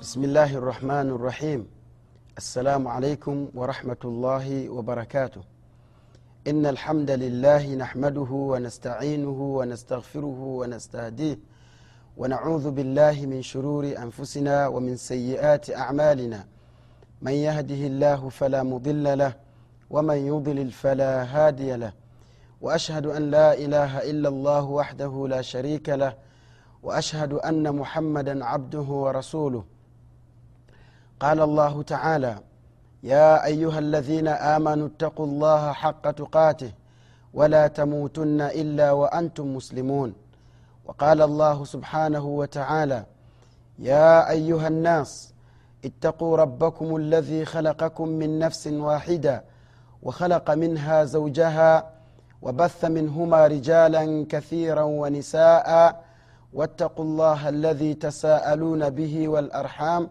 [0.00, 1.66] بسم الله الرحمن الرحيم
[2.38, 5.40] السلام عليكم ورحمة الله وبركاته
[6.46, 11.38] إن الحمد لله نحمده ونستعينه ونستغفره ونستهديه
[12.16, 16.44] ونعوذ بالله من شرور أنفسنا ومن سيئات أعمالنا
[17.22, 19.32] من يهده الله فلا مضل له
[19.90, 21.92] ومن يضلل فلا هادي له
[22.60, 26.14] واشهد ان لا اله الا الله وحده لا شريك له
[26.82, 29.64] واشهد ان محمدا عبده ورسوله
[31.20, 32.38] قال الله تعالى
[33.02, 36.72] يا أيها الذين آمنوا اتقوا الله حق تقاته
[37.34, 40.14] ولا تموتن إلا وأنتم مسلمون.
[40.86, 43.04] وقال الله سبحانه وتعالى
[43.78, 45.32] يا أيها الناس
[45.84, 49.44] اتقوا ربكم الذي خلقكم من نفس واحدة
[50.02, 51.90] وخلق منها زوجها
[52.42, 55.68] وبث منهما رجالا كثيرا ونساء
[56.52, 60.10] واتقوا الله الذي تساءلون به والأرحام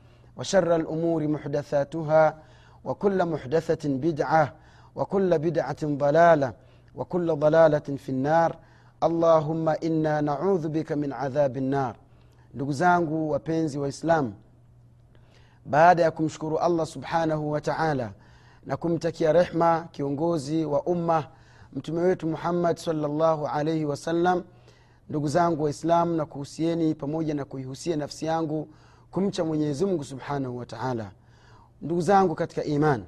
[0.36, 2.34] وشر الامور محدثاتها
[2.84, 4.52] وكل محدثه بدعه
[4.96, 6.52] وكل بدعه ضلاله
[6.94, 8.56] وكل ضلاله في النار
[9.02, 11.96] اللهم انا نعوذ بك من عذاب النار
[12.54, 14.32] ndugu zangu wapenzi waislamu
[15.66, 18.12] baada ya kumshukuru allah subhanahu wa taala
[18.66, 21.24] na kumtakia rehma kiongozi wa umma
[21.72, 24.42] mtume wetu muhammad salllahu alaihi wasallam
[25.08, 28.68] ndugu zangu waislamu na kuhusieni pamoja na kuihusia nafsi yangu
[29.11, 31.11] kumcha mwenyezimngu subhanahu wa taala.
[31.81, 33.03] Ndugu zangu katika iman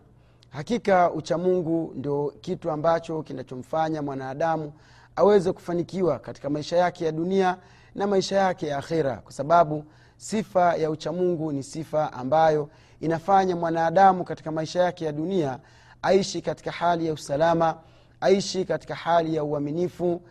[0.49, 4.73] hakika uchamungu ndio kitu ambacho kinachomfanya mwanadamu
[5.15, 7.57] aweze kufanikiwa katika maisha yake ya dunia
[7.95, 9.83] na maisha yake ya akhira kwa sababu
[10.17, 15.59] sifa ya uchamungu ni sifa ambayo inafanya mwanadamu katika maisha yake ya dunia
[16.01, 17.77] aishi katika hali ya usalama
[18.21, 20.21] aishi katika hali ya uaminifu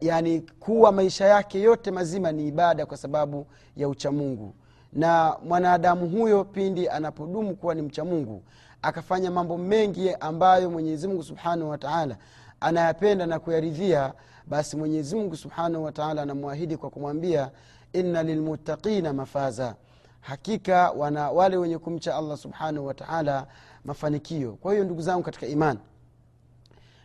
[0.00, 3.46] yani kuwa maisha yake yote mazima ni ibada kwa sababu
[3.76, 4.54] ya uchamungu
[4.92, 8.42] na mwanadamu huyo pindi anapodumu kuwa ni mcha mungu
[8.82, 12.16] akafanya mambo mengi ambayo mwenyezimungu subhanahu wataala
[12.60, 14.12] anayapenda na kuyaridhia
[14.46, 17.50] basi mwenyezimungu subhanahu wataala anamwahidi kwa kumwambia
[17.92, 19.74] inna lilmuttaqina mafaza.
[20.20, 23.46] Hakika wana wale wenye kumcha allah subhanahu wataala
[23.84, 24.52] mafanikio.
[24.52, 25.78] Kwa hiyo ndugu zangu katika imani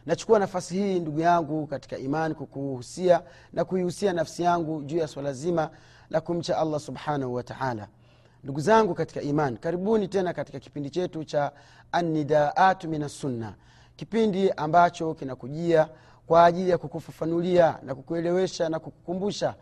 [0.05, 3.21] nachukua nafasi hii ndugu yangu katika imani kukuhusia
[3.53, 5.69] na kuihusia nafsi yangu juu ya swala zima
[6.13, 7.87] la kumcha allah subhanahu wataala
[8.43, 11.51] ndugu zangu katika iman karibuni tena katika kipindi chetu cha
[11.91, 13.53] anidaatu min assunna
[13.95, 15.89] kipindi ambacho kinakujia
[16.27, 19.55] kwa ajili ya kukufafanulia na kukuelewesha na kukukumbusha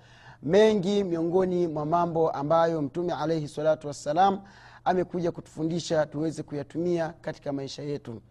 [0.44, 4.42] mengi miongoni mwa mambo ambayo mtume alaihi salatu wassalam
[4.86, 8.22] amekuja kutufundisha tuweze kuyatumia katika maisha yetu.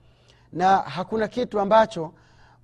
[0.53, 2.13] Na hakuna kitu ambacho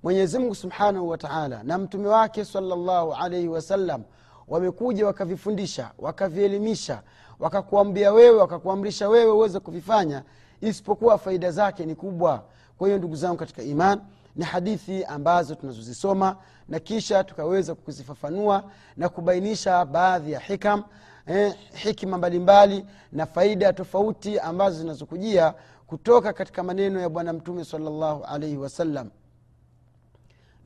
[0.03, 4.03] mwenyezimngu subhanahu wataala na mtume wake salllahu alaihi wasallam
[4.47, 7.01] wamekuja wakavifundisha wakavielimisha
[7.39, 10.23] wakakuambia wewe wakakuamrisha wewe uweze kuvifanya
[10.61, 12.43] isipokuwa faida zake ni kubwa.
[12.77, 14.01] Kwa hiyo ndugu zangu katika iman
[14.35, 16.35] ni hadithi ambazo tunazozisoma
[16.69, 18.63] na kisha tukaweza kuzifafanua
[18.97, 20.83] na kubainisha baadhi ya hikam
[21.25, 25.53] eh, hikima mbalimbali na faida tofauti ambazo zinazokujia
[25.87, 29.09] kutoka katika maneno ya bwana mtume salllahu alaihi wasallam.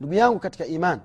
[0.00, 1.00] Ndugu yangu katika iman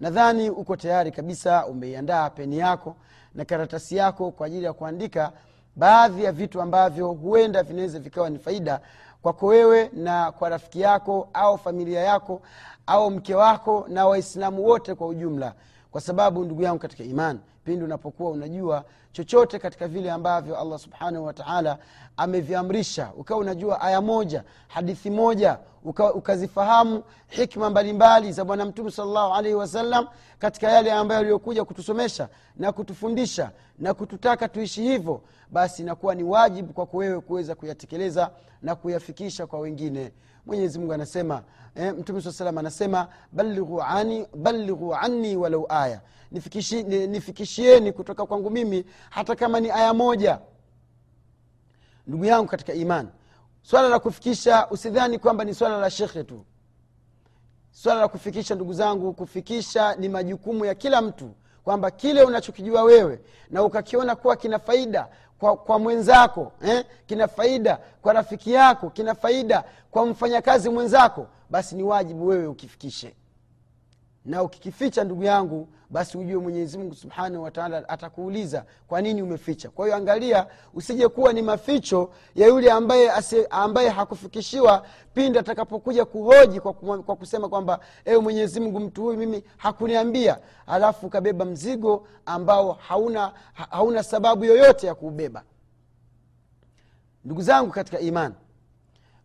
[0.00, 2.96] nadhani uko tayari kabisa umeiandaa peni yako
[3.34, 5.32] na karatasi yako kwa ajili ya kuandika
[5.76, 8.80] baadhi ya vitu ambavyo huenda vinaweza vikawa ni faida
[9.22, 12.42] kwako wewe na kwa rafiki yako au familia yako
[12.86, 15.54] au mke wako na waislamu wote kwa ujumla.
[15.90, 21.24] Kwa sababu ndugu yangu katika iman pindi unapokuwa unajua chochote katika vile ambavyo allah subhanahu
[21.24, 21.78] wataala
[22.16, 23.12] ameviamrisha.
[23.16, 29.54] Ukawa unajua aya moja hadithi moja uka, ukazifahamu hikma mbalimbali za bwana mtume salllahu alaihi
[29.56, 30.06] wasallam
[30.38, 35.20] katika yale ambayo aliyokuja kutusomesha na kutufundisha na kututaka tuishi hivyo
[35.50, 38.30] basi inakuwa ni wajibu kwako wewe kuweza kuyatekeleza
[38.62, 40.12] na kuyafikisha kwa wengine.
[40.46, 41.42] Mwenyezi mungu anasema
[41.74, 44.26] eh, mtume saa salam anasema balighu ani,
[45.00, 46.00] anni walau aya.
[46.30, 50.38] Nifikishi, nifikishieni kutoka kwangu mimi hata kama ni aya moja
[52.06, 53.08] ndugu yangu katika iman
[53.62, 56.44] swala la kufikisha usidhani kwamba ni swala la shekhe tu
[57.70, 61.30] swala la kufikisha ndugu zangu kufikisha ni majukumu ya kila mtu
[61.64, 63.20] kwamba kile unachokijua wewe
[63.50, 65.08] na ukakiona kuwa kina faida
[65.38, 66.84] kwa, kwa mwenzako eh?
[67.06, 73.14] kina faida kwa rafiki yako kina faida kwa mfanyakazi mwenzako basi ni wajibu wewe ukifikishe
[74.24, 79.70] na ukikificha ndugu yangu basi ujue mwenyezi mungu subhanahu wataala atakuuliza kwa nini umeficha?
[79.70, 86.04] Kwa hiyo angalia usije kuwa ni maficho ya yule ambaye ase, ambaye hakufikishiwa pindi atakapokuja
[86.04, 86.72] kuhoji kwa,
[87.02, 90.38] kwa kusema kwamba ewe mwenyezi mungu mtu huyu mimi hakuniambia.
[90.66, 93.32] Alafu ukabeba mzigo ambao hauna,
[93.70, 95.42] hauna sababu yoyote ya kuubeba.
[97.24, 98.34] Ndugu zangu katika imani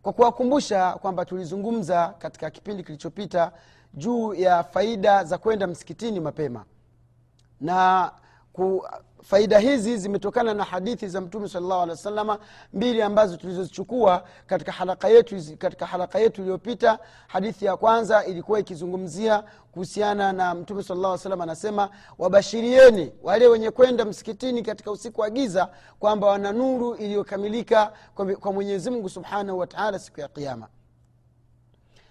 [0.02, 3.52] kwa kuwakumbusha kwamba tulizungumza katika kipindi kilichopita
[3.96, 6.64] juu ya faida za kwenda msikitini mapema.
[7.60, 8.10] Na
[8.52, 8.86] ku,
[9.22, 12.38] faida hizi zimetokana na hadithi za mtume salllahu alehi wa sallama
[12.72, 16.98] mbili ambazo tulizozichukua katika halaka yetu katika halaka yetu iliyopita.
[17.26, 21.88] Hadithi ya kwanza ilikuwa ikizungumzia kuhusiana na mtume salllah alih salam anasema
[22.18, 28.52] wabashirieni wale wenye kwenda msikitini katika usiku wa giza kwamba wana nuru iliyokamilika kwa, kwa
[28.52, 30.68] mwenyezi mungu subhanahu wataala siku ya kiama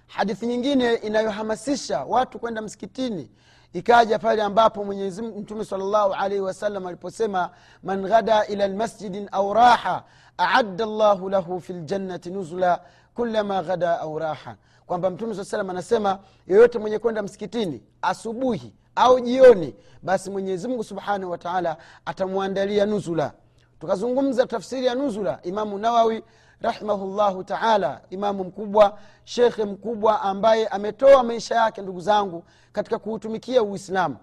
[0.07, 3.31] hadithi nyingine inayohamasisha watu kwenda msikitini
[3.73, 7.49] ikaja pale ambapo mwenyezi mtume salllahu alaihi wasallam aliposema
[7.83, 10.03] man ghada ila lmasjidin au raha
[10.39, 12.81] aadda llahu lahu fi ljannati nuzula
[13.15, 14.55] kulama ghada au raha.
[14.85, 21.31] Kwamba mtume saa salam anasema yoyote mwenye kwenda msikitini asubuhi au jioni basi mwenyezimngu subhanahu
[21.31, 23.31] wataala atamwandalia nuzula.
[23.79, 26.23] Tukazungumza tafsiri ya nuzula imamu nawawi
[26.61, 34.17] rahimahullahu taala imamu mkubwa shekhe mkubwa ambaye ametoa maisha yake ndugu zangu katika kuutumikia uislamu.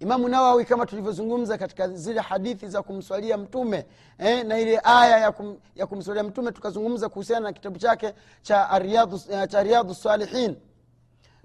[0.00, 3.86] Imamu nawawi kama tulivyozungumza katika zile hadithi za kumswalia mtume
[4.18, 8.78] eh, na ile aya ya, kum, ya kumswalia mtume tukazungumza kuhusiana na kitabu chake cha
[8.78, 10.56] riadhu, cha riadhu salihin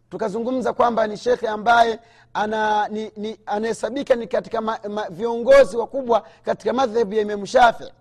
[0.09, 1.99] tukazungumza kwamba ni shekhe ambaye
[3.45, 7.91] anahesabika ni, ni, ni katika ma, ma, viongozi wakubwa katika madhehebu ya imamu shafii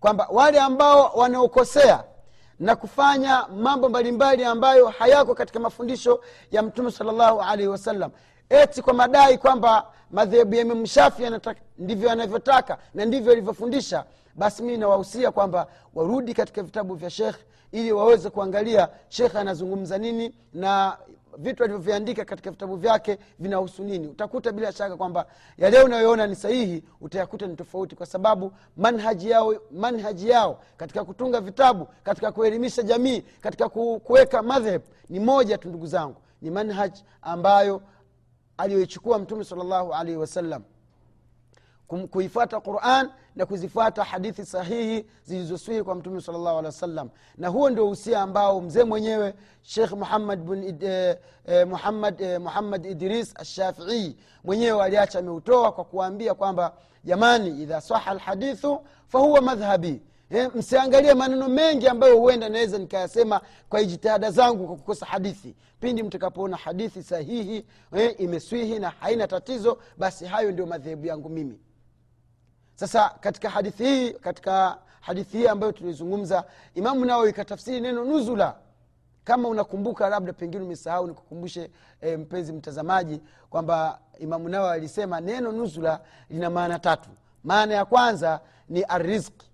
[0.00, 2.04] kwamba wale ambao wanaokosea
[2.58, 8.10] na kufanya mambo mbalimbali ambayo hayako katika mafundisho ya mtume salllahu alaihi wasallam
[8.48, 10.86] eti kwa madai kwamba madhehebu ya imamu
[11.78, 14.04] ndivyo yanavyotaka na ndivyo alivyofundisha
[14.34, 17.36] basi mii nawahusia kwamba warudi katika vitabu vya shekh
[17.72, 20.96] ili waweze kuangalia shekh anazungumza nini na
[21.38, 24.06] vitu alivyoviandika katika vitabu vyake vinahusu nini.
[24.08, 25.26] Utakuta bila shaka kwamba
[25.58, 31.40] yale unayoona ni sahihi utayakuta ni tofauti kwa sababu manhaji yao, manhaji yao katika kutunga
[31.40, 36.16] vitabu katika kuelimisha jamii katika kuweka madhheb ni moja tu ndugu zangu.
[36.42, 36.92] Ni manhaj
[37.22, 37.82] ambayo
[38.56, 40.62] aliyoichukua mtume salllahu alaihi wasallam
[42.10, 47.08] kuifuata quran na kuzifuata hadithi sahihi zilizoswihi kwa mtume salllahu alehi wasallam.
[47.36, 52.86] Na huo ndio usia ambao mzee mwenyewe shekh muhammad, bin, eh, eh, muhammad, eh, muhammad
[52.86, 56.72] idris ashafii mwenyewe aliacha ameutoa kwa kuwaambia kwamba
[57.04, 60.02] jamani idha saha lhadithu fahuwa madhhabi.
[60.30, 65.54] Eh, msiangalie maneno mengi ambayo huenda naweza nikayasema kwa jitihada zangu kwa kukosa hadithi.
[65.80, 67.64] Pindi mtakapoona hadithi sahihi
[67.96, 71.58] eh, imeswihi na haina tatizo basi hayo ndio madhehebu yangu mimi
[72.78, 76.44] sasa katika hadithi hii katika hadithi hii ambayo tulizungumza
[76.74, 78.54] imamu nawawi ikatafsiri neno nuzula.
[79.24, 81.70] Kama unakumbuka labda pengine umesahau nikukumbushe
[82.00, 83.20] e, mpenzi mtazamaji
[83.50, 87.08] kwamba imamu nawawi alisema neno nuzula lina maana tatu.
[87.44, 89.50] Maana ya kwanza ni arizqi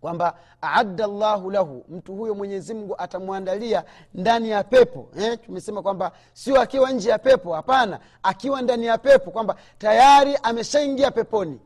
[0.00, 5.08] kwamba aadda llahu lahu mtu huyo mwenyezimngu atamwandalia ndani ya pepo.
[5.18, 5.38] Eh?
[5.46, 11.10] tumesema kwamba sio akiwa nje ya pepo hapana akiwa ndani ya pepo kwamba tayari ameshaingia
[11.10, 11.60] peponi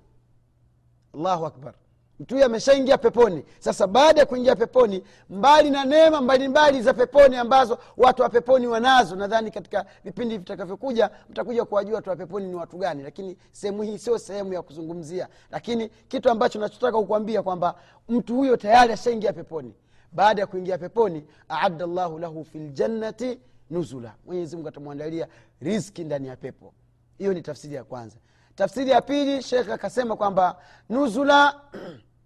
[1.15, 1.75] allahu akbar.
[2.21, 3.45] Mtu huyo ameshaingia peponi.
[3.59, 8.67] Sasa baada ya kuingia peponi mbali na neema mbalimbali za peponi ambazo watu wa peponi
[8.67, 13.83] wanazo nadhani katika vipindi vitakavyokuja mtakuja kuwajua watu wa peponi ni watu gani lakini sehemu
[13.83, 15.29] hii sio sehemu ya kuzungumzia.
[15.51, 17.75] Lakini kitu ambacho nachotaka kukwambia kwamba
[18.09, 19.75] mtu huyo tayari ashaingia peponi.
[20.13, 23.39] Baada ya kuingia peponi aadda llahu lahu fi ljannati
[23.71, 24.15] nuzula.
[24.27, 25.29] Mwenyezi mungu atamwandalia
[25.61, 26.73] riski ndani ya pepo.
[27.19, 28.17] Hiyo ni tafsiri ya kwanza
[28.59, 30.57] tafsiri ya pili shekh akasema kwamba
[30.89, 31.61] nuzula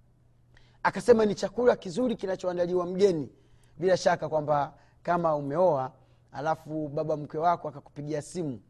[0.88, 3.28] akasema ni chakula kizuri kinachoandaliwa mgeni.
[3.78, 5.92] Bila shaka kwamba kama umeoa
[6.32, 8.60] alafu baba mkwe wako akakupigia simu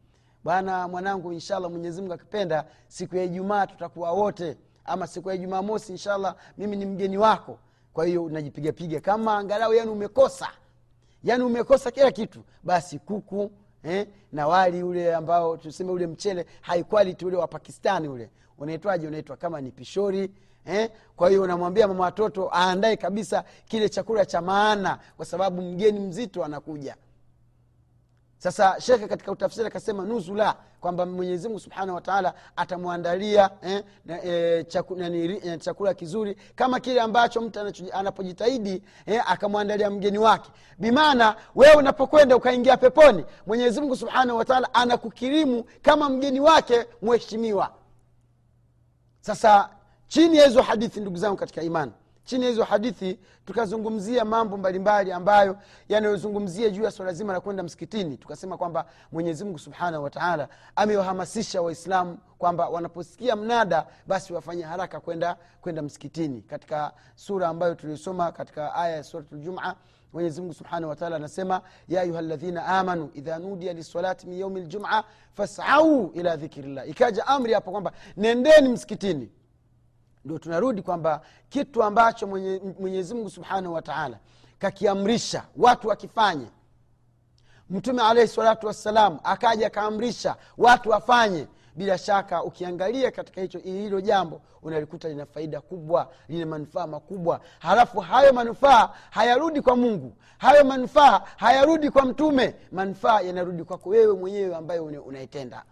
[0.43, 5.91] bwana mwanangu inshallah mwenyezimungu akipenda siku ya ijumaa tutakuwa wote ama siku ya ijumaa mosi
[5.91, 7.59] inshallah mimi ni mgeni wako.
[7.93, 10.47] Kwa hiyo unajipigapiga kama angalau yani umekosa
[11.23, 13.51] yani umekosa kila kitu basi kuku
[13.83, 18.29] eh, na wali ule ambao tuseme ule mchele high quality ule wa pakistani ule.
[18.57, 19.07] Unaitwaje?
[19.07, 20.31] Unaitwa kama ni pishori.
[20.65, 20.89] Eh?
[21.15, 26.43] kwa hiyo unamwambia mama watoto aandae kabisa kile chakula cha maana kwa sababu mgeni mzito
[26.45, 26.95] anakuja
[28.43, 33.83] sasa shekhe katika utafsiri akasema nuzula kwamba mwenyezimungu subhanahu wataala atamwandalia eh,
[34.23, 37.59] eh, chaku, nani, eh, chakula kizuri kama kile ambacho mtu
[37.93, 40.51] anapojitahidi eh, akamwandalia mgeni wake.
[40.77, 47.71] Bimaana wewe unapokwenda ukaingia peponi mwenyezimungu subhanahu wataala anakukirimu kama mgeni wake mheshimiwa.
[49.21, 49.69] Sasa
[50.07, 51.91] chini ya hizo hadithi ndugu zangu katika imani
[52.23, 55.57] chini ya hizo hadithi tukazungumzia mambo mbalimbali ambayo
[55.89, 58.17] yanayozungumzia juu ya swala zima la kwenda msikitini.
[58.17, 65.81] Tukasema kwamba mwenyezimngu subhanahu wataala amewahamasisha waislamu kwamba wanaposikia mnada basi wafanye haraka kwenda kwenda
[65.81, 66.41] msikitini.
[66.41, 69.27] Katika sura ambayo tuliosoma katika aya ya surat
[70.13, 75.03] mwenyezimungu subhanahu wataala anasema ya ayuha ladhina amanu idha nudia lisalati min yaumi ljuma
[75.33, 76.89] fasau ila dhikrillah.
[76.89, 79.29] Ikaja amri hapo kwamba nendeni msikitini
[80.25, 82.27] ndio tunarudi kwamba kitu ambacho
[82.79, 84.19] mwenyezimngu subhanahu wataala
[84.59, 86.47] kakiamrisha watu wakifanye.
[87.69, 91.47] Mtume alaihi salatu wassalam akaja akaamrisha watu wafanye.
[91.75, 97.39] Bila shaka ukiangalia katika hicho hilo jambo unalikuta lina faida kubwa lina manufaa makubwa.
[97.59, 100.13] Halafu hayo manufaa hayarudi kwa mungu.
[100.37, 102.55] Hayo manufaa hayarudi kwa mtume.
[102.71, 105.63] Manufaa yanarudi kwako wewe mwenyewe ambayo unaitenda.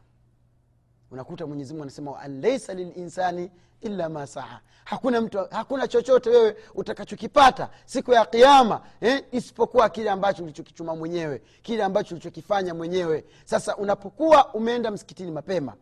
[1.12, 4.60] Unakuta mwenyezimungu anasema an laisa lilinsani illa ma saa.
[4.86, 11.42] Hakuna mtu hakuna chochote wewe utakachokipata siku ya kiama eh, isipokuwa kile ambacho ulichokichuma mwenyewe
[11.62, 13.26] kile ambacho ulichokifanya mwenyewe.
[13.46, 15.74] Sasa unapokuwa umeenda msikitini mapema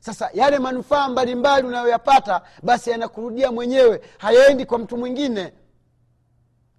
[0.00, 5.52] sasa yale manufaa mbalimbali unayoyapata basi yanakurudia mwenyewe hayaendi kwa mtu mwingine.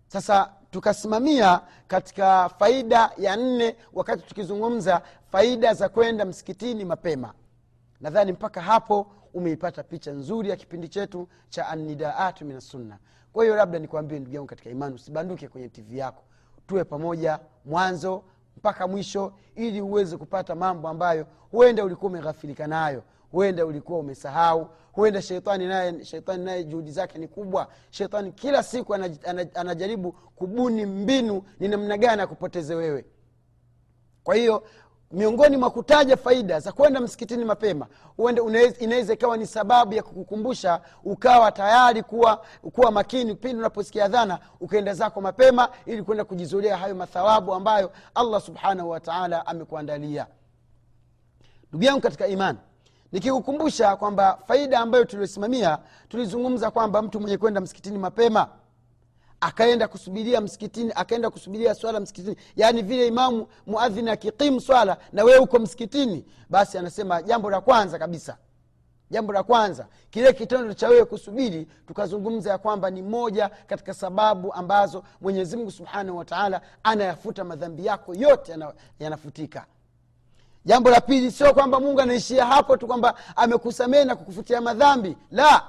[0.07, 7.33] Sasa tukasimamia katika faida ya nne wakati tukizungumza faida za kwenda msikitini mapema
[8.03, 12.97] nadhani mpaka hapo umeipata picha nzuri ya kipindi chetu cha anidaatu min sunna
[13.33, 16.23] kwa hiyo labda nikuambie ndugu yangu katika imani usibanduke kwenye tv yako.
[16.67, 18.23] Tuwe pamoja mwanzo
[18.57, 25.21] mpaka mwisho ili uweze kupata mambo ambayo huenda ulikuwa umeghafilika nayo huenda ulikuwa umesahau huenda
[25.21, 27.67] sheitani naye sheitani naye juhudi zake ni kubwa.
[27.89, 33.05] Sheitani kila siku anaj, anaj, anajaribu kubuni mbinu ni namna gani akupoteze wewe.
[34.23, 34.63] Kwa hiyo
[35.13, 37.87] miongoni mwa kutaja faida za kwenda msikitini mapema
[38.79, 44.93] inaweza ikawa ni sababu ya kukukumbusha ukawa tayari kuwa kuwa makini pindi unaposikia dhana ukaenda
[44.93, 50.27] zako mapema ili kwenda kujizulia hayo mathawabu ambayo allah subhanahu wataala amekuandalia.
[51.69, 52.57] Ndugu yangu katika imani
[53.11, 55.77] nikikukumbusha kwamba faida ambayo tuliosimamia
[56.09, 58.47] tulizungumza kwamba mtu mwenye kwenda msikitini mapema
[59.43, 62.35] akaenda kusubiria msikitini akaenda kusubiria swala msikitini.
[62.55, 67.99] Yaani vile imamu muadhini akikimu swala na wewe uko msikitini basi anasema jambo la kwanza
[67.99, 68.37] kabisa
[69.09, 74.53] jambo la kwanza kile kitendo cha wewe kusubiri tukazungumza ya kwamba ni moja katika sababu
[74.53, 78.55] ambazo mwenyezimngu subhanahu wataala anayafuta madhambi yako yote
[78.99, 79.65] yanafutika.
[80.65, 85.17] Jambo la pili sio kwamba mungu anaishia hapo tu kwamba amekusamehe na kukufutia madhambi.
[85.31, 85.63] La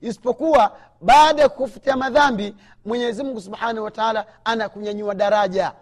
[0.00, 5.72] isipokuwa baada ya kufutia madhambi mwenyezi mungu subhanahu wataala anakunyanyua daraja.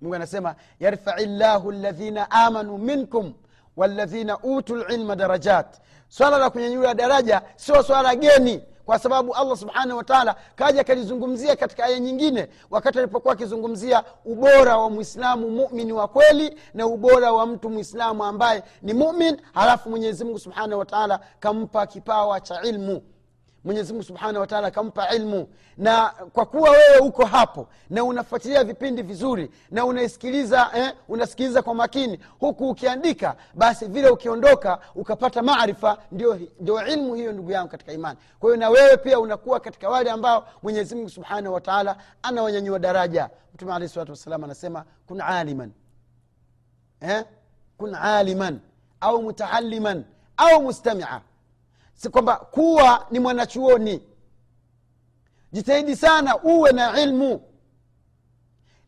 [0.00, 3.34] Mungu anasema yarfai llahu ladhina amanu minkum
[3.76, 5.80] waladhina utu lilma darajat.
[6.08, 11.84] Swala la kunyanyua daraja sio swala geni kwa sababu allah subhanahu wataala kaja akalizungumzia katika
[11.84, 17.70] aya nyingine wakati alipokuwa akizungumzia ubora wa mwislamu mumini wa kweli na ubora wa mtu
[17.70, 23.02] mwislamu ambaye ni mumin halafu mwenyezimungu subhanahu wataala kampa kipawa cha ilmu
[23.66, 25.48] mwenyezimungu subhanahu wataala akampa ilmu.
[25.76, 31.74] Na kwa kuwa wewe uko hapo na unafuatilia vipindi vizuri na unaisikiliza eh, unasikiliza kwa
[31.74, 37.92] makini huku ukiandika basi vile ukiondoka ukapata maarifa ndio, ndio ilmu hiyo ndugu yangu katika
[37.92, 38.18] imani.
[38.40, 43.30] Kwa hiyo na wewe pia unakuwa katika wale ambao mwenyezimungu subhanahu wataala anawanyanyua daraja.
[43.54, 45.72] Mtume alehi salatu wassalam anasema kun aliman.
[47.00, 47.24] Eh?
[47.78, 48.60] kun aliman.
[49.00, 50.04] Au mutaaliman
[50.36, 51.20] au mustamia
[51.96, 54.02] si kwamba kuwa ni mwanachuoni
[55.52, 57.42] jitahidi sana uwe na ilmu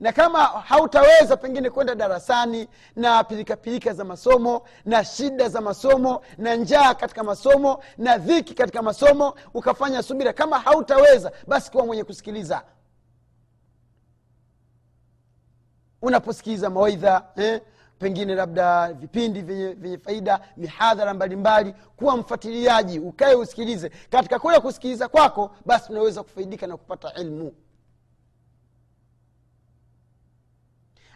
[0.01, 6.55] na kama hautaweza pengine kwenda darasani na pirikapirika za masomo na shida za masomo na
[6.57, 12.63] njaa katika masomo na dhiki katika masomo ukafanya subira kama hautaweza basi kuwa mwenye kusikiliza
[16.03, 17.61] unaposikiliza mawaidha eh?
[17.99, 23.89] Pengine labda vipindi vyenye, faida mihadhara mbalimbali kuwa mfuatiliaji ukae usikilize.
[24.11, 27.53] Katika kule kusikiliza kwako basi unaweza kufaidika na kupata ilmu.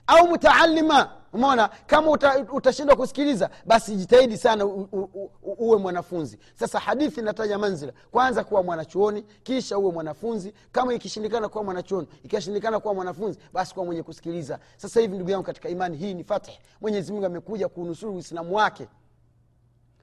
[0.07, 1.69] Au mutaalima umeona?
[1.87, 6.39] Kama uta, utashindwa kusikiliza basi jitahidi sana u, u, u, uwe mwanafunzi.
[6.55, 7.93] Sasa hadithi inataja manzila.
[8.11, 10.55] Kwanza kuwa mwanachuoni kisha uwe mwanafunzi.
[10.73, 14.59] Kama ikishindikana kuwa mwanachuoni ikishindikana kuwa mwanafunzi basi kuwa mwenye kusikiliza.
[14.77, 16.55] Sasa hivi ndugu yangu katika imani hii ni fatih.
[16.81, 18.89] Mwenyezimungu amekuja kuunusuru uislamu wake.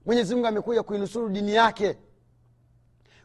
[0.05, 1.97] Mwenyezimungu amekuja kuinusuru dini yake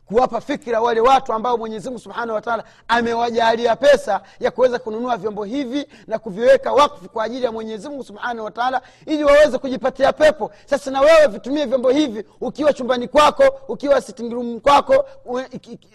[0.07, 5.87] kuwapa fikira wale watu ambao mwenyezimungu subhanahu wataala amewajalia pesa ya kuweza kununua vyombo hivi
[6.07, 10.51] na kuviweka wakfu kwa ajili ya mwenyezimungu subhanahu wataala ili waweze kujipatia pepo.
[10.67, 15.05] Sasa na wewe vitumie vyombo hivi ukiwa chumbani kwako ukiwa sitting kwako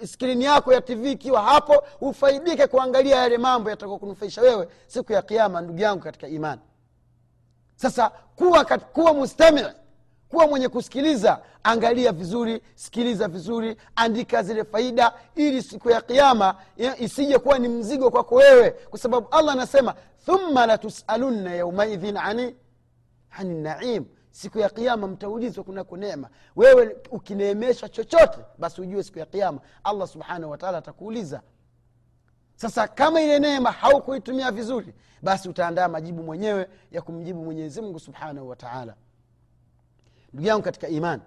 [0.06, 5.62] skrini yako ya tv ikiwa hapo ufaidike kuangalia yale mambo yatakaokunufaisha wewe siku ya kiama
[5.62, 6.62] ndugu yangu katika imani.
[7.76, 9.66] Sasa kuwa, kuwa mustamii
[10.30, 16.56] kuwa mwenye kusikiliza angalia vizuri sikiliza vizuri andika zile faida ili siku ya kiama
[17.00, 18.72] isije kuwa ni mzigo kwako wewe.
[18.72, 19.96] Kwa sababu allah anasema
[20.26, 22.56] thumma latusalunna yaumaidhin ani
[23.30, 24.06] ani naim.
[24.32, 26.30] Siku ya kiama mtaulizwa kunako neema.
[26.56, 31.42] Wewe ukineemeshwa chochote basi ujue siku ya kiama allah subhanahu wataala atakuuliza.
[32.56, 38.94] Sasa kama ile neema haukuitumia vizuri basi utaandaa majibu mwenyewe ya kumjibu mwenyezimngu subhanahu wataala
[40.34, 41.22] ndugu yangu katika imani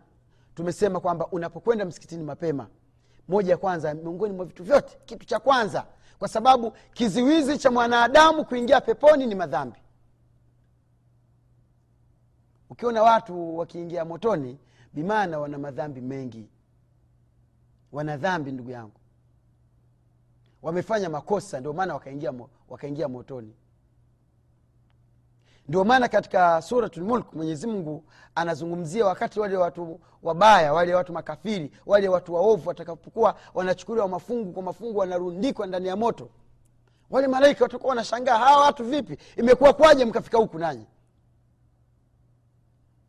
[0.54, 2.68] tumesema kwamba unapokwenda msikitini mapema
[3.28, 5.86] moja ya kwanza miongoni mwa vitu vyote kitu cha kwanza
[6.18, 9.78] kwa sababu kiziwizi cha mwanadamu kuingia peponi ni madhambi.
[12.70, 14.58] Ukiona watu wakiingia motoni
[14.92, 16.48] bimaana wana madhambi mengi.
[17.92, 19.00] Wana dhambi ndugu yangu.
[20.62, 22.32] Wamefanya makosa ndio maana wakaingia,
[22.68, 23.54] wakaingia motoni
[25.72, 32.34] ndio maana katika suratulmulk mwenyezimngu anazungumzia wakati wale watu wabaya wale watu makafiri wale watu
[32.34, 36.28] waovu watakapokuwa wanachukuliwa mafungu kwa mafungu wanarundikwa ndani ya moto.
[37.10, 39.16] Wale malaika watakuwa wanashangaa hawa watu vipi?
[39.36, 40.86] Imekuwa kwaje mkafika huku nanyi?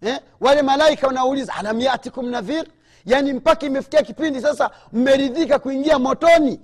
[0.02, 0.20] Eh?
[0.40, 2.66] wale malaika wanauliza alam yatikum nadhir?
[3.06, 6.60] Yaani mpaka imefikia kipindi sasa mmeridhika kuingia motoni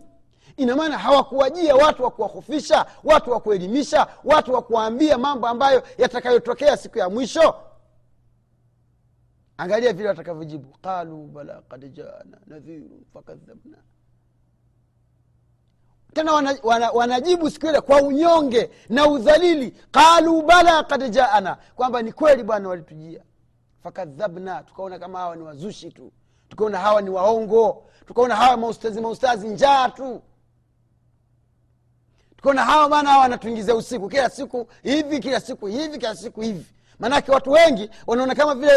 [0.60, 6.78] ina maana hawakuwajia watu wa kuwahofisha watu wa kuelimisha watu wa kuwaambia mambo ambayo yatakayotokea
[6.78, 7.56] siku ya mwisho.
[9.58, 10.78] Angalia vile watakavyojibu.
[10.82, 13.78] Qalu bala kad jana nadhiru fakadhabna.
[16.14, 17.20] Tena wanajibu wana, wana
[17.52, 19.72] siku ile kwa unyonge na udhalili.
[19.92, 23.24] Qalu bala kad jaana kwamba ni kweli bwana walitujia.
[23.84, 26.12] Fakadhabna tukaona kama hawa ni wazushi tu.
[26.50, 27.86] Tukaona hawa ni waongo.
[28.08, 30.22] Tukaona hawa maustazi maustazi njaa tu
[32.40, 36.66] tukaona hawa bana hawa wanatuingizia usiku kila siku hivi kila siku hivi kila siku hivi.
[37.00, 38.74] Maanake watu wengi wanaona kama vile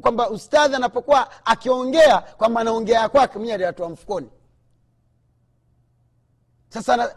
[0.00, 4.28] kwamba ustadhi anapokuwa akiongea kwamba anaongea kwake mwenye aliatoa mfukoni.
[6.68, 7.14] Sasa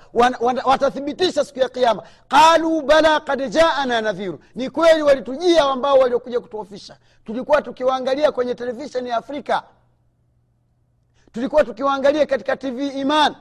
[0.65, 4.39] watathibitisha siku ya kiama qalu bala kad jaana nadhiru.
[4.55, 6.97] Ni kweli walitujia ambao waliokuja kutuofisha.
[7.25, 9.63] Tulikuwa tukiwaangalia kwenye televisheni ya afrika.
[11.31, 13.35] Tulikuwa tukiwaangalia katika tv iman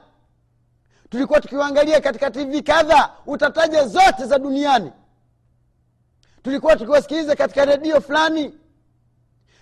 [1.11, 4.93] tulikuwa tukiwaangalia katika tv kadha utataja zote za duniani.
[6.43, 8.55] Tulikuwa tukiwasikiliza katika redio fulani.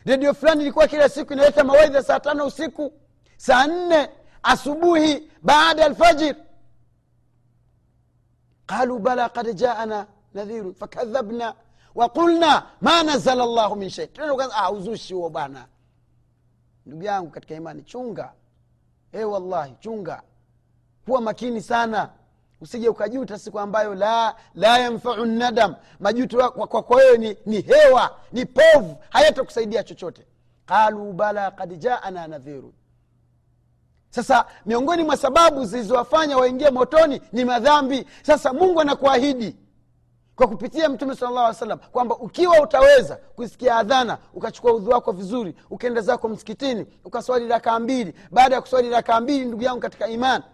[0.05, 2.93] Redio fulani ilikuwa kila siku inaleta mawaidha saa tano usiku
[3.37, 4.09] saa nne
[4.43, 6.39] asubuhi baada ya alfajiri.
[8.67, 11.55] Qalu bala kad jaana nadhiru fakadhabna
[11.95, 14.11] waqulna ma nazala llahu min shei
[14.53, 15.67] ah, uzushi huo bana
[16.87, 18.33] ndugu yangu katika imani chunga.
[19.13, 20.23] E wallahi chunga
[21.07, 22.09] kuwa makini sana.
[22.61, 25.75] Usije ukajuta siku ambayo la la yanfau nadam.
[26.01, 30.27] Majuto kwako wewe ni, ni hewa ni povu hayatakusaidia chochote.
[30.67, 32.73] Qalu bala kad jaana nadhiru.
[34.11, 38.07] Sasa miongoni mwa sababu zilizowafanya waingie motoni ni madhambi.
[38.23, 39.57] Sasa mungu anakuahidi
[40.37, 46.01] kwa kupitia mtume sala salam kwamba ukiwa utaweza kusikia adhana ukachukua udhu wako vizuri ukaenda
[46.01, 48.15] zako msikitini ukaswali rakaa mbili.
[48.31, 50.45] Baada ya kuswali rakaa mbili ndugu yangu katika imani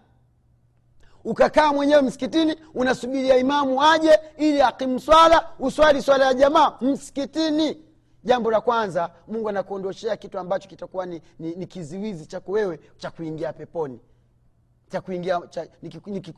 [1.24, 7.82] ukakaa mwenyewe msikitini unasubiria imamu aje ili akimu swala uswali swala ya jamaa msikitini.
[8.24, 13.10] Jambo la kwanza mungu anakuondoshea kitu ambacho kitakuwa ni, ni, ni kiziwizi chako wewe cha
[13.10, 14.00] kuingia peponi.
[14.88, 15.40] Cha kuingia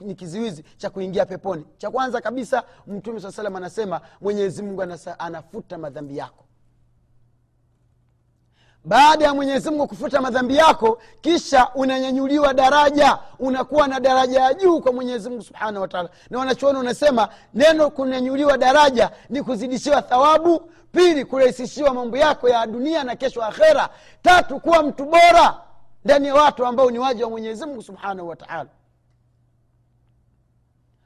[0.01, 1.65] ni, kiziwizi cha kuingia peponi.
[1.79, 4.83] Cha kwanza kabisa mtume saa salam anasema mwenyezi mungu
[5.19, 6.45] anafuta madhambi yako
[8.85, 14.81] baada ya mwenyezi mungu kufuta madhambi yako kisha unanyanyuliwa daraja unakuwa na daraja ya juu
[14.81, 21.25] kwa mwenyezi mungu subhanahu wataala na wanachuoni unasema neno kunyanyuliwa daraja ni kuzidishiwa thawabu pili
[21.25, 23.89] kurahisishiwa mambo yako ya dunia na kesho akhera
[24.23, 25.61] tatu kuwa mtu bora
[26.05, 28.71] ndani ya watu ambao ni waja wa mwenyezi mungu subhanahu wataala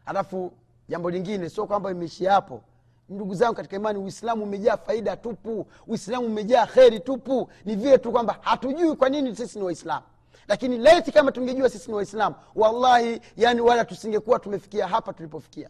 [0.04, 0.52] halafu
[0.88, 2.62] jambo lingine sio kwamba imeishia hapo
[3.08, 5.66] ndugu zangu katika imani uislamu umejaa faida tupu.
[5.86, 7.50] Uislamu umejaa kheri tupu.
[7.64, 10.06] Ni vile tu kwamba hatujui kwa nini sisi ni waislamu.
[10.48, 15.68] Lakini leti kama tungejua sisi ni waislamu wallahi yani wala tusingekuwa tumefikia hapa tulipofikia.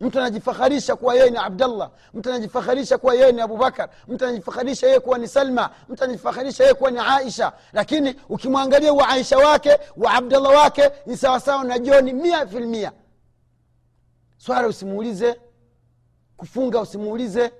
[0.00, 1.90] Mtu anajifaharisha kuwa yeye ni abdallah.
[2.14, 3.88] Mtu anajifaharisha kuwa yeye ni abubakar.
[4.08, 5.70] Mtu anajifaharisha yeye kuwa ni salma.
[5.88, 7.52] Mtu anajifaharisha yeye kuwa ni aisha.
[7.72, 12.92] Lakini ukimwangalia wa aisha wake wa abdallah wake ni sawasawa na joni mia filmia
[14.44, 15.40] swala usimuulize
[16.36, 17.52] kufunga usimuulize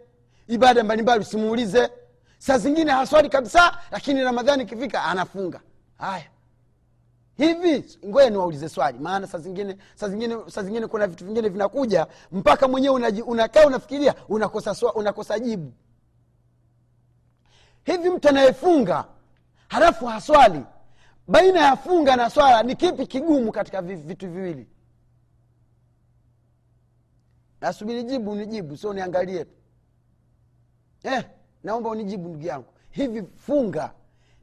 [0.48, 1.90] ibada mbalimbali usimuulize.
[2.38, 5.60] Saa zingine haswali kabisa lakini ramadhani ikifika anafunga.
[5.98, 6.24] Haya.
[7.36, 12.06] Hivi ngoja niwaulize swali maana saa zingine saa zingine saa zingine kuna vitu vingine vinakuja
[12.32, 15.72] mpaka mwenyewe unakaa unafikiria unakosa, swa, unakosa jibu.
[17.84, 19.04] Hivi mtu anayefunga
[19.68, 20.60] halafu haswali
[21.28, 24.66] baina ya funga na swala ni kipi kigumu katika vitu viwili
[27.68, 29.50] nasubiri jibu unijibu sio niangalie tu.
[31.02, 31.24] Eh,
[31.62, 32.66] naomba unijibu ndugu yangu.
[32.90, 33.92] Hivi funga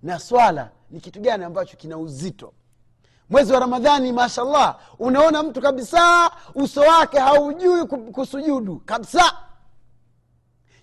[0.04, 2.54] na swala ni kitu gani ambacho kina uzito?
[3.30, 9.34] Mwezi wa ramadhani mashallah unaona mtu kabisa uso wake haujui ku- kusujudu kabisa.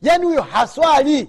[0.03, 1.29] Yaani huyo haswali.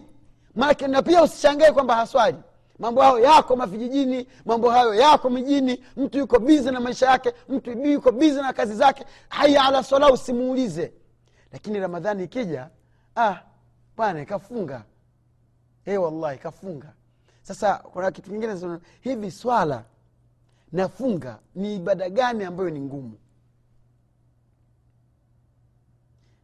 [0.56, 2.38] Manake na pia usishangae kwamba haswali.
[2.80, 5.84] Mambo hayo yako mavijijini mambo hayo yako mijini.
[5.98, 9.06] Mtu yuko bizi na maisha yake mtu yuko bizi na kazi zake.
[9.30, 10.93] Haya ala swala usimuulize
[11.52, 12.70] lakini ramadhani ikija
[13.16, 13.42] ah
[13.98, 14.86] bwana ikafunga.
[15.86, 16.94] E wallahi kafunga
[17.42, 19.86] sasa kuna kitu kingine hivi swala
[20.72, 23.18] nafunga ni ibada gani ambayo ni ngumu?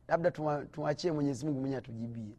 [0.07, 0.31] Labda
[0.71, 2.35] tumwachie mwenyezi mwenyewe atujibie.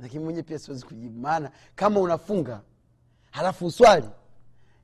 [0.00, 1.20] Lakini mwenyewe pia siwezi kujibu.
[1.20, 2.60] Maana kama unafunga
[3.30, 4.08] halafu uswali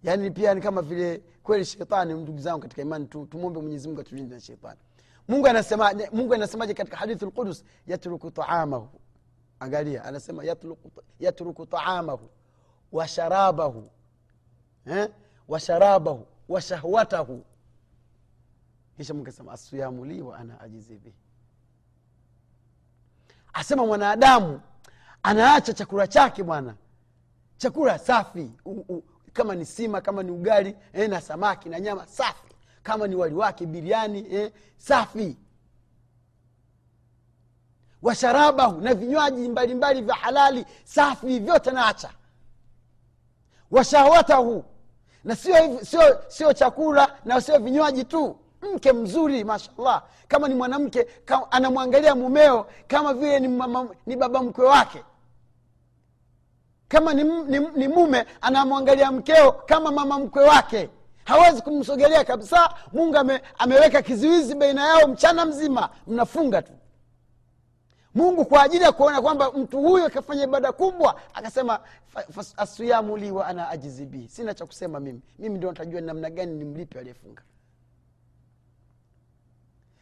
[0.02, 4.34] yaani pia ni kama vile kweli shetani ndugu zangu katika imani tu, tumwombe mwenyezi atulinde
[4.34, 4.80] na shetani
[5.28, 8.88] mungu anasemaje mungu anasemaje katika hadithi lqudus yatruku taamahu
[9.60, 12.30] angalia anasema yatruku, yatruku taamahu
[12.92, 13.90] washarabahu
[14.86, 15.08] eh?
[15.48, 17.44] washarabahu washahwatahu
[18.96, 21.16] kisha mungu asema asiyamu li wa ana ajizi bihi
[23.52, 24.60] asema mwanadamu
[25.22, 26.74] anaacha chakula chake bwana.
[27.56, 29.02] Chakula safi u, u,
[29.32, 32.49] kama ni sima kama ni ugali eh, na samaki na nyama safi
[32.82, 35.36] kama ni wali wake biriani eh, safi.
[38.02, 42.10] Washarabahu na vinywaji mbalimbali vya halali safi vyote naacha.
[43.70, 44.64] Washahwatahu
[45.24, 48.36] na sio sio sio chakula na sio vinywaji tu.
[48.74, 50.02] Mke mzuri mashallah.
[50.28, 51.06] Kama ni mwanamke
[51.50, 55.04] anamwangalia mumeo kama vile ni, mama, ni baba mkwe wake.
[56.88, 60.88] Kama ni, ni, ni mume anamwangalia mkeo kama mama mkwe wake
[61.24, 62.74] hawezi kumsogelea kabisa.
[62.92, 65.88] Mungu ame, ameweka kizuizi baina yao mchana mzima.
[66.06, 66.72] Mnafunga tu.
[68.14, 71.80] Mungu kwa ajili ya kuona kwamba mtu huyo akafanya ibada kubwa akasema
[72.56, 75.20] asiyamu li wa ana ajizi sina cha kusema mimi.
[75.38, 77.42] Mimi ndio natajua namna gani ni mlipi aliyefunga.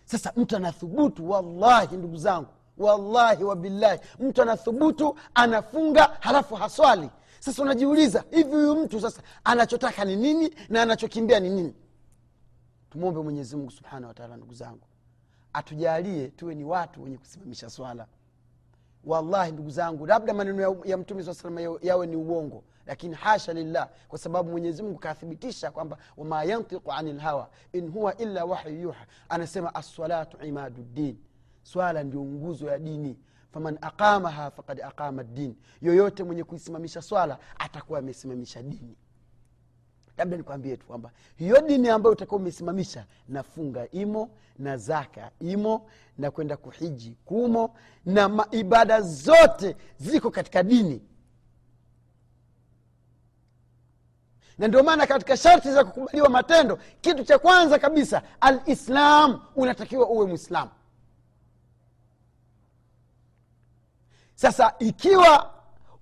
[0.05, 8.25] Sasa mtu anathubutu wallahi ndugu zangu wallahi wabillahi mtu anathubutu anafunga halafu haswali sasa unajiuliza
[8.31, 11.75] hivi huyu mtu sasa anachotaka ni nini na anachokimbia ni nini?
[12.91, 14.87] Tumwombe mwenyezimungu subhanahu wataala ndugu zangu
[15.53, 18.07] atujalie tuwe ni watu wenye kusimamisha swala.
[19.05, 23.53] Wallahi ndugu zangu labda maneno ya, ya mtume saa salama yawe ni uongo lakini hasha
[23.53, 28.81] lillah kwa sababu mwenyezi mungu kathibitisha kwamba wama yantiqu ani lhawa in huwa illa wahyu
[28.81, 29.07] yuha.
[29.29, 31.17] Anasema assalatu imadu ddin
[31.63, 33.17] swala ndio nguzo ya dini
[33.53, 38.97] faman aqamaha fakad aqama din yoyote mwenye kuisimamisha swala atakuwa amesimamisha dini.
[40.17, 45.91] Labda nikwambie tu kwamba hiyo dini ambayo utakuwa umesimamisha na funga imo na zaka imo
[46.19, 51.03] na kwenda kuhiji kumo na ibada zote ziko katika dini.
[54.59, 60.27] Na ndio maana katika sharti za kukubaliwa matendo kitu cha kwanza kabisa alislam unatakiwa uwe
[60.27, 60.71] mwislamu
[64.39, 65.51] sasa ikiwa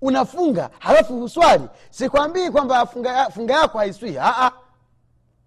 [0.01, 4.17] unafunga halafu huswali sikwambii kwamba funga, yako haiswi.
[4.19, 4.51] Aa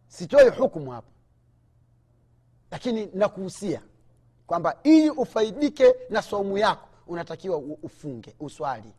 [0.09, 1.09] sitoi hukumu hapa
[2.71, 3.81] lakini nakuhusia
[4.47, 8.93] kwamba ili ufaidike na saumu yako unatakiwa ufunge uswali.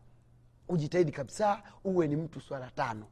[0.68, 3.06] Ujitahidi kabisa uwe ni mtu swala tano.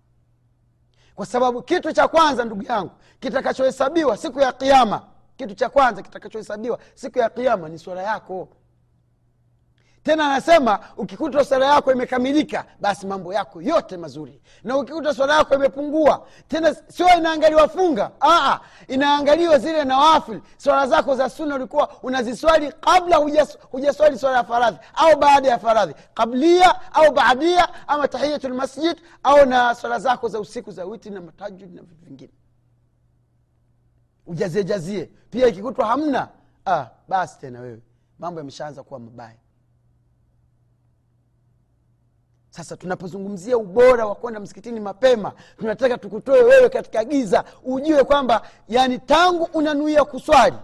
[1.15, 2.91] Kwa sababu kitu cha kwanza ndugu yangu
[3.21, 8.49] kitakachohesabiwa siku ya kiama kitu cha kwanza kitakachohesabiwa siku ya kiama ni swala yako
[10.03, 14.43] tena anasema ukikuta swala yako imekamilika basi mambo yako yote mazuri.
[14.65, 18.11] Na ukikuta swala yako imepungua tena sio inaangaliwa funga.
[18.21, 20.41] Aa, inaangaliwa zile nawafil.
[20.57, 25.59] Swala zako za suna ulikuwa unaziswali kabla hujas- hujaswali swala ya faradhi au baada ya
[25.59, 25.95] faradhi.
[26.15, 31.21] Kablia au baadia ama tahiyatu lmasjid au na swala zako za usiku za witi na
[31.21, 32.33] matajud na vitu vingine.
[34.27, 36.29] Ujaziejazie pia ikikutwa hamna
[36.67, 37.83] ah, basi tena wewe.
[38.19, 39.37] Mambo yameshaanza kuwa mabaya
[42.51, 48.99] sasa tunapozungumzia ubora wa kwenda msikitini mapema tunataka tukutoe wewe katika giza ujue kwamba yani
[48.99, 50.57] tangu unanuia kuswali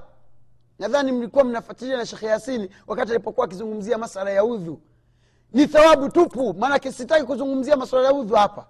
[0.78, 4.80] nadhani mlikuwa mnafuatilia na shekhe yasini wakati alipokuwa akizungumzia masala ya udhu.
[5.52, 8.66] Ni thawabu tupu maanake sitaki kuzungumzia maswala ya udhu hapa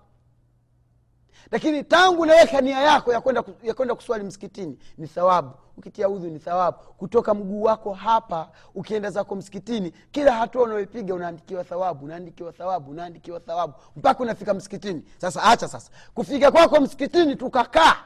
[1.51, 5.51] lakini tangu unaweka nia yako ya kwenda ya kuswali msikitini ni thawabu.
[5.77, 6.79] Ukitia udhu ni thawabu.
[6.79, 13.41] Kutoka mguu wako hapa ukienda zako msikitini kila hatua unayoipiga unaandikiwa thawabu unaandikiwa thawabu unaandikiwa
[13.41, 15.03] thawabu mpaka unafika msikitini.
[15.19, 15.91] Sasa acha sasa.
[16.15, 17.97] Kufika kwako msikitini tukakaa.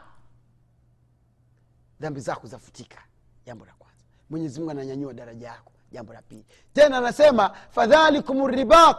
[2.00, 2.98] Dhambi zako zafutika.
[3.46, 4.04] Jambo la kwanza.
[4.30, 5.72] Mwenyezi ananyanyua daraja yako.
[5.92, 6.44] Jambo la pili.
[6.72, 8.96] Tena anasema fadhalikum ribat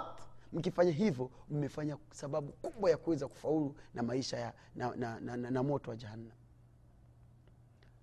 [0.53, 5.51] mkifanya hivyo mmefanya sababu kubwa ya kuweza kufaulu na maisha ya na, na, na, na,
[5.51, 6.31] na moto wa jahannam.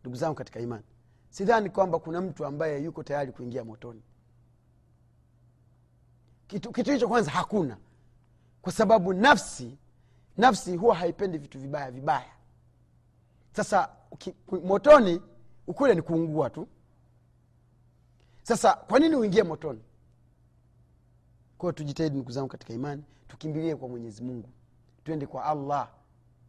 [0.01, 0.85] Ndugu zangu katika imani
[1.31, 4.03] sidhani kwamba kuna mtu ambaye yuko tayari kuingia motoni.
[6.47, 7.77] Kitu kitu hicho kwanza hakuna.
[8.63, 9.79] Kwa sababu nafsi
[10.37, 12.31] nafsi huwa haipendi vitu vibaya vibaya.
[13.53, 14.35] Sasa uki,
[14.65, 15.23] motoni
[15.67, 16.69] ukule ni kuungua tu.
[18.43, 19.81] Sasa kwa nini uingie motoni
[21.59, 24.49] kwao tujitahidi ndugu zangu katika imani tukimbilie kwa mwenyezi mungu.
[25.05, 25.89] Twende kwa allah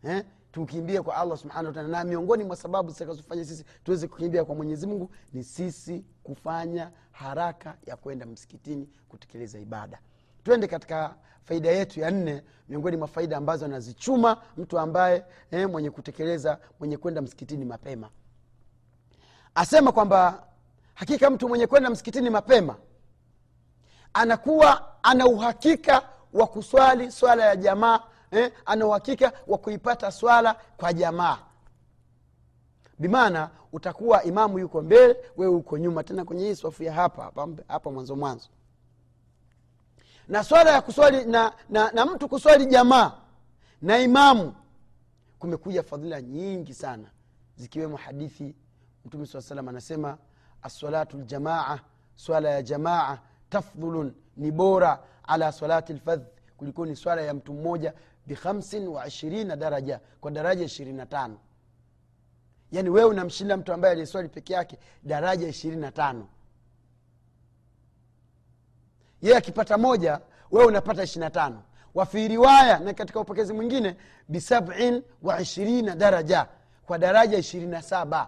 [0.04, 0.24] eh?
[0.52, 4.88] tukimbie kwa allah subhanahu wataala na miongoni mwa sababu zitakazofanya sisi tuweze kukimbia kwa mwenyezi
[4.88, 10.00] mungu ni sisi kufanya haraka ya kwenda msikitini kutekeleza ibada.
[10.44, 15.92] Twende katika faida yetu ya nne miongoni mwa faida ambazo anazichuma mtu ambaye eh, mwenye
[15.92, 18.10] kutekeleza mwenye kwenda msikitini mapema.
[19.56, 20.48] Asema kwamba
[20.94, 22.76] hakika mtu mwenye kwenda msikitini mapema
[24.14, 28.00] anakuwa ana uhakika wa kuswali swala ya jamaa
[28.32, 31.38] eh, ana uhakika wa kuipata swala kwa jamaa.
[33.00, 37.32] Bimaana utakuwa imamu yuko mbele wewe uko nyuma tena kwenye hii swafu ya hapa
[37.68, 38.48] hapa, mwanzo mwanzo.
[40.28, 43.12] Na swala ya kuswali na, na, na mtu kuswali jamaa
[43.82, 44.54] na imamu
[45.40, 47.12] kumekuja fadhila nyingi sana
[47.56, 48.56] zikiwemo hadithi.
[49.06, 50.18] Mtume saa salam anasema
[50.62, 51.80] assalatu ljamaa
[52.16, 53.18] swala ya jamaa
[53.50, 56.22] tafdhulun ni bora ala salati lfadh
[56.58, 57.94] kuliko ni swala ya mtu mmoja
[58.28, 61.38] bihamsin wa ishirina daraja kwa daraja ishirini na tano.
[62.72, 66.28] Yaani wewe unamshinda mtu ambaye aliyeswali peke yake daraja ishirini na tano.
[69.22, 70.20] Yeye akipata moja
[70.52, 71.64] wewe unapata ishiri na tano.
[71.94, 73.96] Wafi riwaya na katika upokezi mwingine
[74.28, 76.48] bisabin wa ishirina daraja
[76.86, 78.28] kwa daraja ishirini na saba.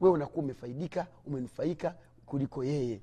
[0.00, 1.94] Wewe unakuwa umefaidika umenufaika
[2.26, 3.00] kuliko yeye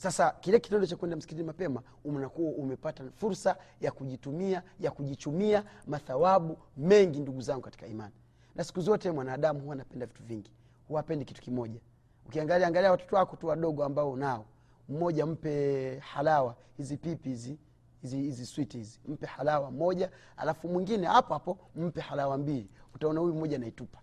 [0.00, 6.58] sasa kile kitendo cha kwenda msikitini mapema unakuwa umepata fursa ya kujitumia ya kujichumia mathawabu
[6.76, 8.14] mengi ndugu zangu katika imani.
[8.54, 10.52] Na siku zote mwanadamu huwa anapenda vitu vingi
[10.88, 11.80] huwa kitu kimoja.
[12.26, 14.46] Ukiangalia angalia watoto wako tu wadogo ambao unao
[14.88, 17.58] mmoja mpe halawa hizi pipi hizi
[18.02, 22.70] hizi hizi switi hizi mpe halawa moja alafu mwingine hapo hapo mpe halawa mbili.
[22.94, 23.98] Utaona huyu mmoja anaitupa.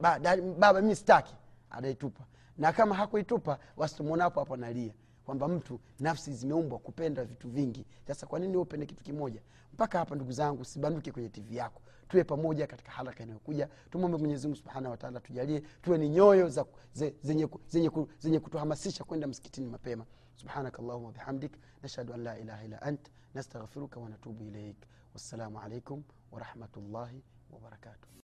[0.00, 0.18] Ba,
[0.58, 1.34] baba mi sitaki
[1.70, 2.24] anaitupa.
[2.58, 4.92] Na kama hakuitupa wasitumwona hapo hapo analia
[5.24, 7.86] kwamba mtu nafsi zimeumbwa kupenda vitu vingi.
[8.06, 9.42] Sasa kwa nini upende kitu kimoja?
[9.72, 11.82] Mpaka hapa ndugu zangu sibanduke kwenye tv yako.
[12.08, 13.68] Tuwe pamoja katika haraka inayokuja.
[13.90, 19.26] Tumwombe mwenyezimungu subhanahu wataala tujalie tuwe ni nyoyo za, ze, zenye, zenye, zenye kutuhamasisha kwenda
[19.26, 20.04] msikitini mapema.
[20.36, 21.52] Subhanaka allahuma bihamdik.
[21.82, 23.00] Nashhadu an la ilaha illa ant.
[23.34, 24.76] Nastaghfiruka wanatubu ileik
[25.14, 28.23] wassalamu alaikum warahmatullahi wabarakatuh